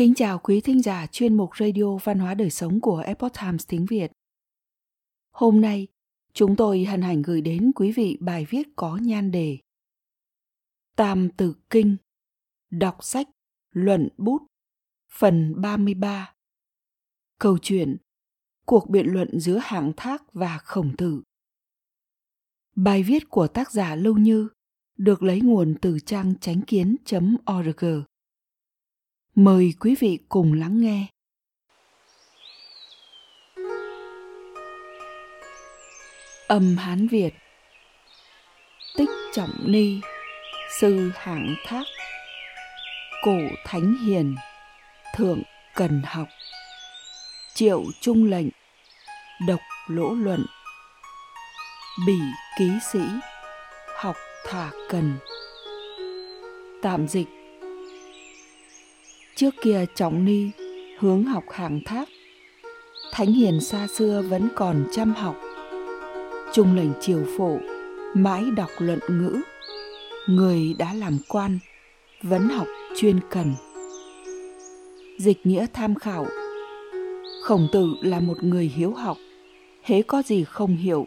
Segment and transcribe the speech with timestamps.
[0.00, 3.66] Kính chào quý thính giả chuyên mục Radio Văn hóa Đời Sống của Epoch Times
[3.68, 4.12] tiếng Việt.
[5.30, 5.88] Hôm nay,
[6.32, 9.58] chúng tôi hân hạnh gửi đến quý vị bài viết có nhan đề
[10.96, 11.96] Tam Tử Kinh
[12.70, 13.28] Đọc sách,
[13.70, 14.42] luận bút
[15.12, 16.34] Phần 33
[17.38, 17.96] Câu chuyện
[18.66, 21.22] Cuộc biện luận giữa hạng thác và khổng tử
[22.76, 24.48] Bài viết của tác giả Lưu Như
[24.96, 27.84] được lấy nguồn từ trang chánh kiến.org.
[29.34, 31.06] Mời quý vị cùng lắng nghe.
[36.48, 37.34] Âm Hán Việt.
[38.96, 40.00] Tích Trọng Ni,
[40.80, 41.84] Sư Hạng Thác.
[43.22, 44.36] Cổ Thánh Hiền,
[45.16, 45.42] Thượng
[45.74, 46.28] Cần Học.
[47.54, 48.48] Triệu Trung Lệnh,
[49.46, 50.46] Độc Lỗ Luận.
[52.06, 52.18] Bỉ
[52.58, 53.02] Ký Sĩ,
[53.96, 55.18] Học Thả Cần.
[56.82, 57.26] Tạm dịch
[59.40, 60.50] Trước kia Trọng Ni
[60.98, 62.08] hướng học hàng thác.
[63.12, 65.36] Thánh hiền xa xưa vẫn còn chăm học.
[66.52, 67.58] Trung lệnh triều phổ,
[68.14, 69.40] mãi đọc luận ngữ.
[70.28, 71.58] Người đã làm quan,
[72.22, 73.54] vẫn học chuyên cần.
[75.18, 76.26] Dịch nghĩa tham khảo
[77.42, 79.16] Khổng tử là một người hiếu học.
[79.82, 81.06] Hễ có gì không hiểu,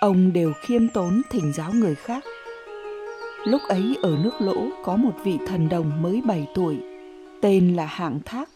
[0.00, 2.24] ông đều khiêm tốn thỉnh giáo người khác.
[3.44, 6.76] Lúc ấy ở nước lỗ có một vị thần đồng mới 7 tuổi,
[7.42, 8.48] tên là hạng thác.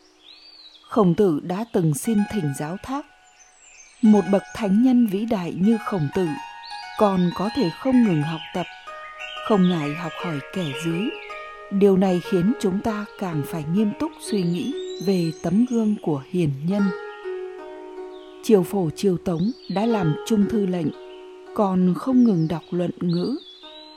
[0.89, 3.07] Khổng tử đã từng xin thỉnh giáo thác.
[4.03, 6.27] Một bậc thánh nhân vĩ đại như khổng tử,
[6.99, 8.67] còn có thể không ngừng học tập,
[9.49, 11.09] không ngại học hỏi kẻ dưới.
[11.71, 14.75] Điều này khiến chúng ta càng phải nghiêm túc suy nghĩ
[15.07, 16.83] về tấm gương của hiền nhân.
[18.43, 20.89] Triều phổ triều tống đã làm trung thư lệnh,
[21.55, 23.37] còn không ngừng đọc luận ngữ.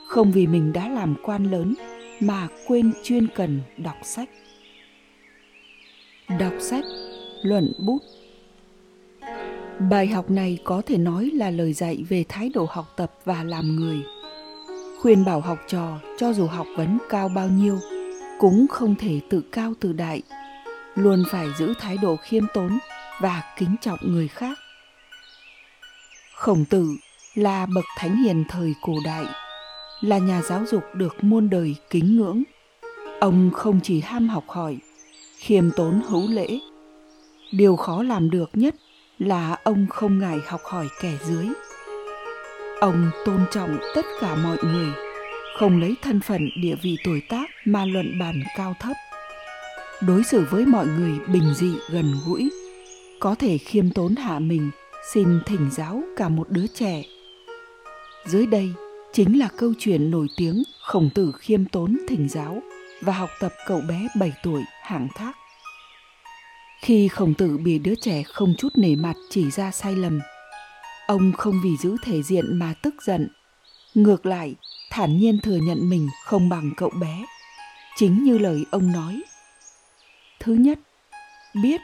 [0.06, 1.74] Không vì mình đã làm quan lớn
[2.20, 4.28] mà quên chuyên cần đọc sách
[6.28, 6.84] đọc sách,
[7.42, 7.98] luận bút.
[9.90, 13.44] Bài học này có thể nói là lời dạy về thái độ học tập và
[13.44, 13.96] làm người.
[15.00, 17.78] Khuyên bảo học trò cho dù học vấn cao bao nhiêu,
[18.38, 20.22] cũng không thể tự cao tự đại,
[20.94, 22.78] luôn phải giữ thái độ khiêm tốn
[23.20, 24.58] và kính trọng người khác.
[26.34, 26.88] Khổng tử
[27.34, 29.24] là bậc thánh hiền thời cổ đại,
[30.00, 32.42] là nhà giáo dục được muôn đời kính ngưỡng.
[33.20, 34.78] Ông không chỉ ham học hỏi
[35.36, 36.58] khiêm tốn hữu lễ.
[37.52, 38.74] Điều khó làm được nhất
[39.18, 41.46] là ông không ngại học hỏi kẻ dưới.
[42.80, 44.88] Ông tôn trọng tất cả mọi người,
[45.58, 48.96] không lấy thân phận địa vị tuổi tác mà luận bàn cao thấp.
[50.00, 52.50] Đối xử với mọi người bình dị gần gũi,
[53.20, 54.70] có thể khiêm tốn hạ mình,
[55.12, 57.02] xin thỉnh giáo cả một đứa trẻ.
[58.26, 58.70] Dưới đây
[59.12, 62.62] chính là câu chuyện nổi tiếng khổng tử khiêm tốn thỉnh giáo
[63.06, 65.32] và học tập cậu bé 7 tuổi hạng thác.
[66.82, 70.20] Khi khổng tử bị đứa trẻ không chút nể mặt chỉ ra sai lầm,
[71.06, 73.28] ông không vì giữ thể diện mà tức giận.
[73.94, 74.54] Ngược lại,
[74.90, 77.26] thản nhiên thừa nhận mình không bằng cậu bé.
[77.96, 79.22] Chính như lời ông nói.
[80.40, 80.78] Thứ nhất,
[81.62, 81.80] biết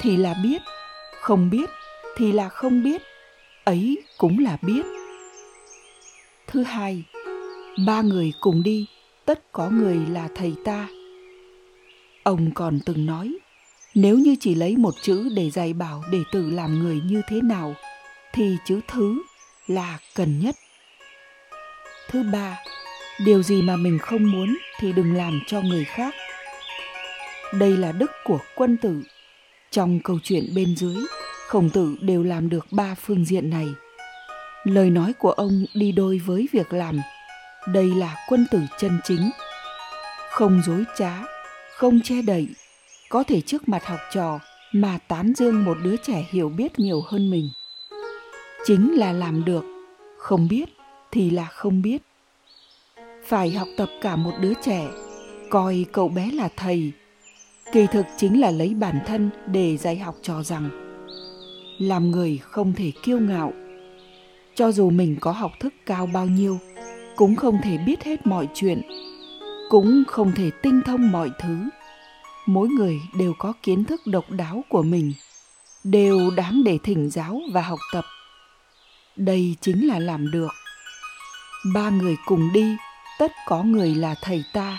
[0.00, 0.62] thì là biết,
[1.20, 1.70] không biết
[2.16, 3.02] thì là không biết,
[3.64, 4.86] ấy cũng là biết.
[6.46, 7.04] Thứ hai,
[7.86, 8.86] ba người cùng đi
[9.26, 10.88] tất có người là thầy ta.
[12.22, 13.38] Ông còn từng nói,
[13.94, 17.40] nếu như chỉ lấy một chữ để dạy bảo đệ tử làm người như thế
[17.42, 17.74] nào,
[18.32, 19.22] thì chữ thứ
[19.66, 20.54] là cần nhất.
[22.08, 22.58] Thứ ba,
[23.24, 26.14] điều gì mà mình không muốn thì đừng làm cho người khác.
[27.58, 29.02] Đây là đức của quân tử.
[29.70, 30.96] Trong câu chuyện bên dưới,
[31.48, 33.66] khổng tử đều làm được ba phương diện này.
[34.64, 37.00] Lời nói của ông đi đôi với việc làm
[37.66, 39.30] đây là quân tử chân chính.
[40.30, 41.12] Không dối trá,
[41.76, 42.48] không che đậy,
[43.08, 44.38] có thể trước mặt học trò
[44.72, 47.48] mà tán dương một đứa trẻ hiểu biết nhiều hơn mình.
[48.64, 49.64] Chính là làm được,
[50.18, 50.68] không biết
[51.10, 52.02] thì là không biết.
[53.24, 54.88] Phải học tập cả một đứa trẻ,
[55.50, 56.92] coi cậu bé là thầy.
[57.72, 60.70] Kỳ thực chính là lấy bản thân để dạy học trò rằng,
[61.78, 63.52] làm người không thể kiêu ngạo.
[64.54, 66.58] Cho dù mình có học thức cao bao nhiêu
[67.16, 68.82] cũng không thể biết hết mọi chuyện,
[69.70, 71.58] cũng không thể tinh thông mọi thứ.
[72.46, 75.12] Mỗi người đều có kiến thức độc đáo của mình,
[75.84, 78.04] đều đáng để thỉnh giáo và học tập.
[79.16, 80.50] Đây chính là làm được.
[81.74, 82.76] Ba người cùng đi,
[83.18, 84.78] tất có người là thầy ta.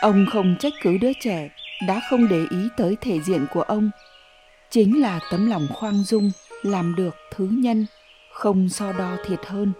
[0.00, 1.48] Ông không trách cứ đứa trẻ
[1.86, 3.90] đã không để ý tới thể diện của ông.
[4.70, 6.30] Chính là tấm lòng khoan dung,
[6.62, 7.86] làm được thứ nhân,
[8.32, 9.72] không so đo thiệt hơn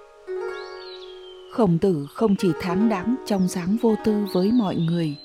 [1.57, 5.17] khổng tử không chỉ tháng đáng trong dáng vô tư với mọi người,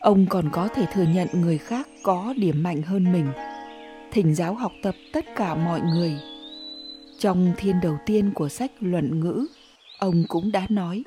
[0.00, 3.26] ông còn có thể thừa nhận người khác có điểm mạnh hơn mình,
[4.12, 6.12] thỉnh giáo học tập tất cả mọi người.
[7.18, 9.46] Trong thiên đầu tiên của sách luận ngữ,
[9.98, 11.02] ông cũng đã nói,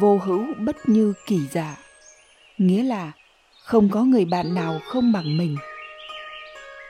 [0.00, 1.76] vô hữu bất như kỳ giả,
[2.58, 3.12] nghĩa là
[3.64, 5.56] không có người bạn nào không bằng mình.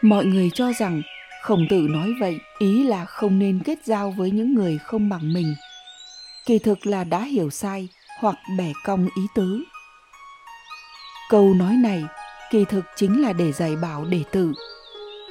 [0.03, 1.03] Mọi người cho rằng
[1.43, 5.33] khổng tử nói vậy ý là không nên kết giao với những người không bằng
[5.33, 5.55] mình
[6.47, 7.89] kỳ thực là đã hiểu sai
[8.21, 9.63] hoặc bẻ cong ý tứ.
[11.31, 12.05] Câu nói này
[12.51, 14.53] kỳ thực chính là để dạy bảo đệ tử.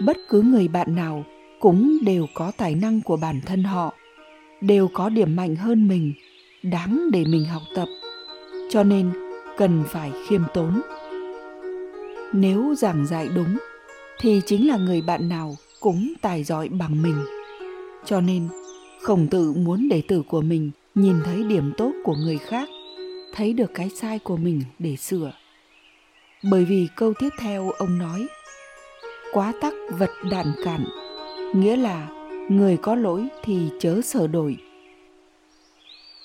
[0.05, 1.25] Bất cứ người bạn nào
[1.59, 3.93] cũng đều có tài năng của bản thân họ,
[4.61, 6.13] đều có điểm mạnh hơn mình,
[6.63, 7.87] đáng để mình học tập,
[8.69, 9.11] cho nên
[9.57, 10.81] cần phải khiêm tốn.
[12.33, 13.57] Nếu giảng dạy đúng,
[14.19, 17.25] thì chính là người bạn nào cũng tài giỏi bằng mình,
[18.05, 18.47] cho nên
[19.01, 22.69] khổng tử muốn đệ tử của mình nhìn thấy điểm tốt của người khác,
[23.33, 25.33] thấy được cái sai của mình để sửa.
[26.43, 28.27] Bởi vì câu tiếp theo ông nói,
[29.33, 30.85] quá tắc vật đạn cản
[31.53, 32.07] nghĩa là
[32.49, 34.57] người có lỗi thì chớ sửa đổi.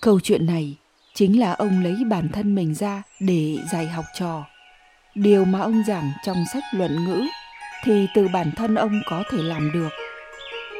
[0.00, 0.76] Câu chuyện này
[1.14, 4.44] chính là ông lấy bản thân mình ra để dạy học trò.
[5.14, 7.22] Điều mà ông giảng trong sách luận ngữ
[7.84, 9.88] thì từ bản thân ông có thể làm được.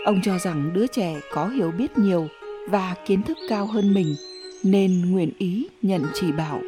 [0.04, 2.28] Ông cho rằng đứa trẻ có hiểu biết nhiều
[2.70, 4.16] và kiến thức cao hơn mình,
[4.62, 6.60] nên nguyện ý nhận chỉ bảo.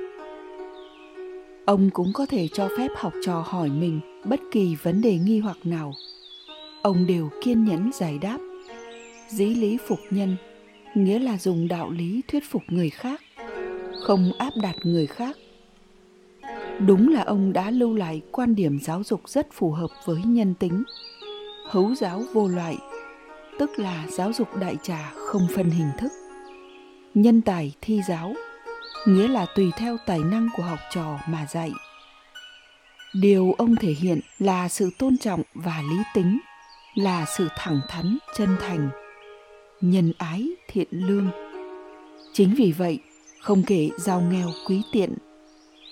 [1.65, 5.39] Ông cũng có thể cho phép học trò hỏi mình bất kỳ vấn đề nghi
[5.39, 5.93] hoặc nào.
[6.83, 8.39] Ông đều kiên nhẫn giải đáp.
[9.29, 10.37] Dĩ lý phục nhân,
[10.95, 13.21] nghĩa là dùng đạo lý thuyết phục người khác,
[14.03, 15.37] không áp đặt người khác.
[16.87, 20.55] Đúng là ông đã lưu lại quan điểm giáo dục rất phù hợp với nhân
[20.55, 20.83] tính.
[21.69, 22.77] Hấu giáo vô loại
[23.59, 26.13] tức là giáo dục đại trà không phân hình thức.
[27.15, 28.35] Nhân tài thi giáo,
[29.07, 31.73] nghĩa là tùy theo tài năng của học trò mà dạy.
[33.15, 36.39] Điều ông thể hiện là sự tôn trọng và lý tính,
[36.95, 38.91] là sự thẳng thắn, chân thành,
[39.81, 41.29] nhân ái, thiện lương.
[42.33, 42.99] Chính vì vậy,
[43.41, 45.15] không kể giàu nghèo quý tiện,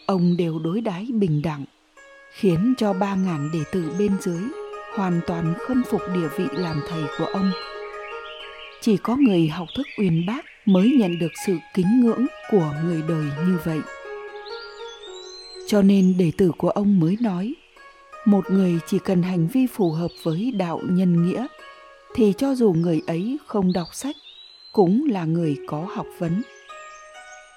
[0.06, 1.64] ông đều đối đãi bình đẳng,
[2.32, 4.42] khiến cho ba ngàn đệ tử bên dưới
[4.96, 7.52] hoàn toàn khâm phục địa vị làm thầy của ông.
[8.80, 13.02] Chỉ có người học thức uyên bác mới nhận được sự kính ngưỡng của người
[13.08, 13.80] đời như vậy.
[15.66, 17.54] Cho nên đệ tử của ông mới nói,
[18.24, 21.46] một người chỉ cần hành vi phù hợp với đạo nhân nghĩa,
[22.14, 24.16] thì cho dù người ấy không đọc sách,
[24.72, 26.42] cũng là người có học vấn.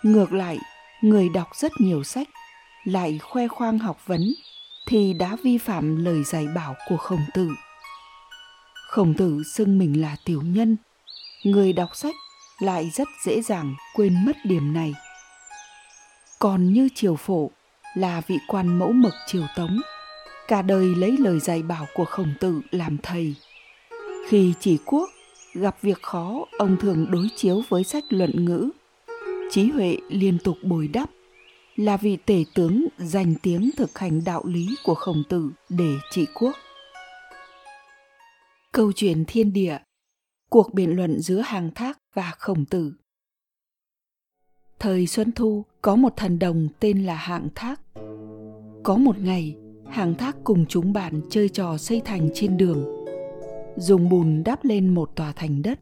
[0.04, 0.58] Ngược lại,
[1.02, 2.28] người đọc rất nhiều sách,
[2.84, 4.34] lại khoe khoang học vấn
[4.86, 7.50] thì đã vi phạm lời dạy bảo của khổng tử.
[8.90, 10.78] Khổng tử xưng mình là tiểu nhân.
[11.44, 12.16] Người đọc sách
[12.60, 14.94] lại rất dễ dàng quên mất điểm này.
[16.40, 17.52] Còn như triều phổ
[17.96, 19.82] là vị quan mẫu mực triều tống,
[20.48, 23.36] cả đời lấy lời dạy bảo của khổng tử làm thầy.
[24.30, 25.10] Khi chỉ quốc
[25.54, 28.70] gặp việc khó, ông thường đối chiếu với sách luận ngữ.
[29.52, 31.10] Trí huệ liên tục bồi đắp
[31.76, 36.26] là vị tể tướng danh tiếng thực hành đạo lý của khổng tử để trị
[36.34, 36.56] quốc.
[38.72, 39.78] Câu chuyện thiên địa,
[40.50, 42.94] cuộc biện luận giữa hàng thác và khổng tử.
[44.80, 47.82] Thời xuân thu, có một thần đồng tên là hạng thác.
[48.84, 49.56] Có một ngày
[49.90, 53.06] hạng thác cùng chúng bạn chơi trò xây thành trên đường.
[53.78, 55.80] Dùng bùn đắp lên một tòa thành đất.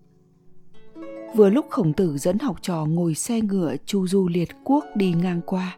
[1.36, 5.14] Vừa lúc khổng tử dẫn học trò ngồi xe ngựa chu du liệt quốc đi
[5.14, 5.78] ngang qua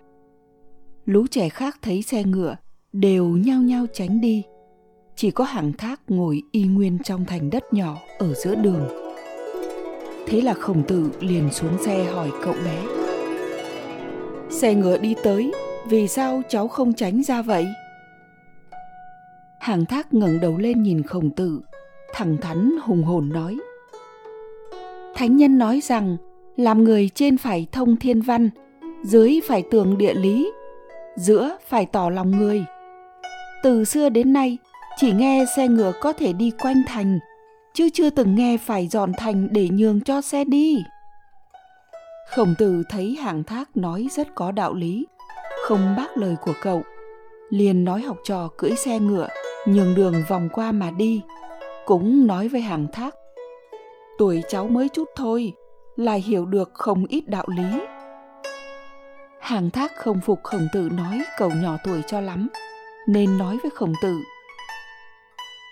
[1.05, 2.55] lũ trẻ khác thấy xe ngựa,
[2.93, 4.43] đều nhao nhao tránh đi.
[5.15, 8.87] Chỉ có hàng thác ngồi y nguyên trong thành đất nhỏ ở giữa đường.
[10.27, 12.83] Thế là khổng tử liền xuống xe hỏi cậu bé.
[14.49, 15.51] Xe ngựa đi tới,
[15.87, 17.65] vì sao cháu không tránh ra vậy?
[19.59, 21.61] Hàng thác ngẩng đầu lên nhìn khổng tử,
[22.13, 23.57] thẳng thắn, hùng hồn nói.
[25.15, 26.17] Thánh nhân nói rằng,
[26.55, 28.49] làm người trên phải thông thiên văn,
[29.03, 30.51] dưới phải tường địa lý
[31.15, 32.65] giữa phải tỏ lòng người.
[33.63, 34.57] Từ xưa đến nay,
[34.97, 37.19] chỉ nghe xe ngựa có thể đi quanh thành,
[37.73, 40.83] chứ chưa từng nghe phải dọn thành để nhường cho xe đi.
[42.35, 45.05] Khổng tử thấy hàng thác nói rất có đạo lý,
[45.65, 46.81] không bác lời của cậu,
[47.49, 49.27] liền nói học trò cưỡi xe ngựa,
[49.67, 51.21] nhường đường vòng qua mà đi,
[51.85, 53.15] cũng nói với hàng thác.
[54.17, 55.53] Tuổi cháu mới chút thôi,
[55.95, 57.79] lại hiểu được không ít đạo lý
[59.43, 62.47] hàng thác không phục khổng tử nói cậu nhỏ tuổi cho lắm
[63.07, 64.19] nên nói với khổng tử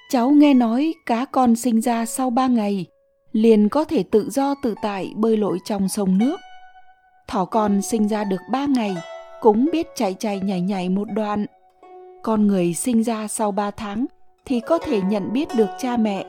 [0.09, 2.85] cháu nghe nói cá con sinh ra sau ba ngày
[3.31, 6.39] liền có thể tự do tự tại bơi lội trong sông nước
[7.27, 8.95] thỏ con sinh ra được ba ngày
[9.41, 11.45] cũng biết chạy chạy nhảy nhảy một đoạn.
[12.23, 14.05] Con người sinh ra sau ba tháng
[14.45, 16.25] thì có thể nhận biết được cha mẹ.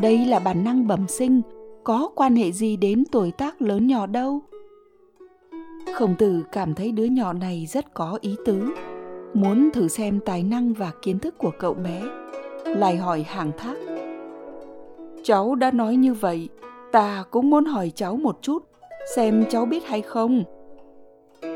[0.00, 1.42] Đây là bản năng bẩm sinh,
[1.84, 4.40] có quan hệ gì đến tuổi tác lớn nhỏ đâu.
[5.94, 8.74] Khổng tử cảm thấy đứa nhỏ này rất có ý tứ,
[9.34, 12.02] muốn thử xem tài năng và kiến thức của cậu bé.
[12.64, 13.74] Lại hỏi hàng thác.
[15.24, 16.48] Cháu đã nói như vậy,
[16.92, 18.64] ta cũng muốn hỏi cháu một chút,
[19.16, 20.44] xem cháu biết hay không.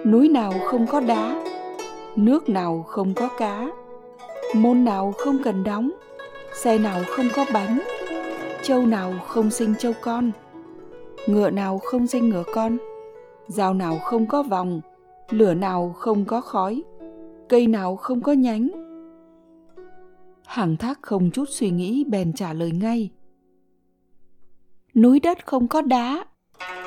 [0.05, 1.45] Núi nào không có đá,
[2.17, 3.69] nước nào không có cá,
[4.55, 5.91] môn nào không cần đóng,
[6.55, 7.79] xe nào không có bánh,
[8.63, 10.31] châu nào không sinh châu con,
[11.27, 12.79] ngựa nào không sinh ngựa con
[13.53, 14.81] dao nào không có vòng,
[15.31, 16.83] lửa nào không có khói,
[17.49, 18.69] cây nào không có nhánh.
[20.47, 23.11] Hàng thác không chút suy nghĩ bèn trả lời ngay.
[24.95, 26.25] Núi đất không có đá,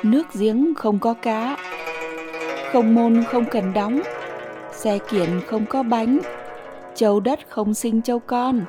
[0.02, 1.56] nước giếng không có cá,
[2.72, 4.00] không môn không cần đóng,
[4.72, 6.18] xe kiện không có bánh,
[6.94, 8.60] châu đất không sinh châu con,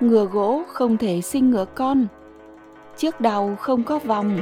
[0.00, 2.06] ngựa gỗ không thể sinh ngựa con,
[2.96, 4.38] chiếc đầu không có vòng,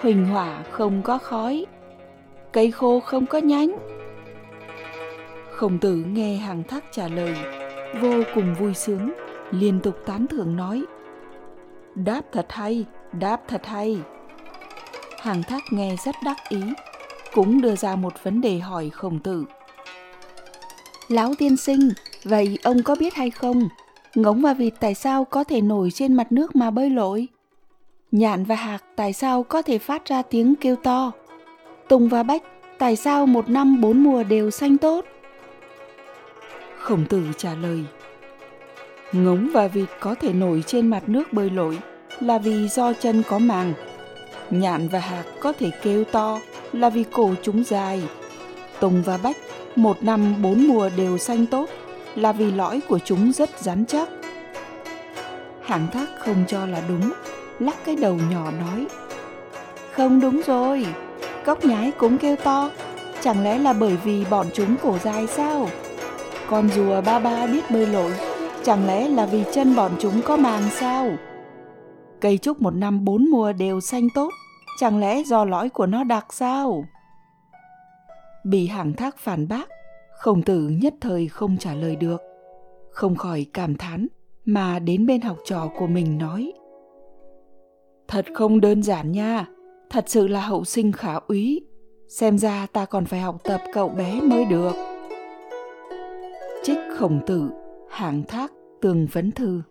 [0.00, 1.66] huỳnh hỏa không có khói
[2.56, 3.76] cây khô không có nhánh.
[5.50, 7.34] Khổng tử nghe hàng thác trả lời,
[8.00, 9.12] vô cùng vui sướng,
[9.50, 10.84] liên tục tán thưởng nói,
[11.94, 13.98] đáp thật hay, đáp thật hay.
[15.20, 16.60] Hàng thác nghe rất đắc ý,
[17.32, 19.44] cũng đưa ra một vấn đề hỏi khổng tử.
[21.08, 21.90] Lão tiên sinh,
[22.24, 23.68] vậy ông có biết hay không,
[24.14, 27.28] ngỗng và vịt tại sao có thể nổi trên mặt nước mà bơi lội?
[28.12, 31.12] Nhạn và hạc tại sao có thể phát ra tiếng kêu to?
[31.88, 32.42] Tùng và Bách,
[32.78, 35.04] tại sao một năm bốn mùa đều xanh tốt?
[36.78, 37.84] Khổng tử trả lời,
[39.12, 41.78] Ngống và vịt có thể nổi trên mặt nước bơi lội
[42.20, 43.72] là vì do chân có màng.
[44.50, 46.40] Nhạn và hạc có thể kêu to
[46.72, 48.02] là vì cổ chúng dài.
[48.80, 49.36] Tùng và Bách
[49.76, 51.68] một năm bốn mùa đều xanh tốt
[52.14, 54.08] là vì lõi của chúng rất rắn chắc.
[55.62, 57.12] Hạng thác không cho là đúng,
[57.58, 58.86] lắc cái đầu nhỏ nói.
[59.92, 60.86] Không đúng rồi,
[61.46, 62.70] cóc nhái cũng kêu to.
[63.20, 65.68] Chẳng lẽ là bởi vì bọn chúng cổ dài sao?
[66.48, 68.12] Con rùa ba ba biết bơi lội.
[68.64, 71.10] Chẳng lẽ là vì chân bọn chúng có màng sao?
[72.20, 74.30] Cây trúc một năm bốn mùa đều xanh tốt.
[74.80, 76.84] Chẳng lẽ do lõi của nó đặc sao?
[78.44, 79.68] Bị hàng thác phản bác.
[80.18, 82.22] Khổng tử nhất thời không trả lời được.
[82.90, 84.06] Không khỏi cảm thán,
[84.44, 86.52] mà đến bên học trò của mình nói.
[88.08, 89.46] Thật không đơn giản nha
[89.90, 91.62] thật sự là hậu sinh khả úy.
[92.08, 94.72] Xem ra ta còn phải học tập cậu bé mới được.
[96.62, 97.50] Trích khổng tử
[97.90, 99.62] hạng thác tường vấn thư.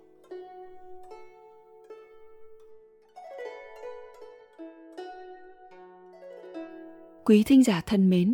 [7.25, 8.34] Quý thính giả thân mến,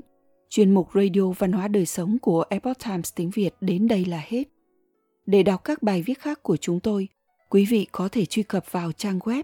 [0.50, 4.24] chuyên mục Radio Văn hóa Đời Sống của Epoch Times tiếng Việt đến đây là
[4.28, 4.44] hết.
[5.26, 7.08] Để đọc các bài viết khác của chúng tôi,
[7.50, 9.44] quý vị có thể truy cập vào trang web